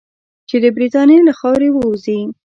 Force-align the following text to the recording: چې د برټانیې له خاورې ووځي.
چې 0.49 0.55
د 0.63 0.65
برټانیې 0.75 1.19
له 1.27 1.33
خاورې 1.39 1.69
ووځي. 1.71 2.19